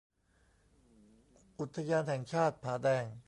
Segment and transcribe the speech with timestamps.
[1.59, 3.05] อุทยานแห่งชาติผาแดง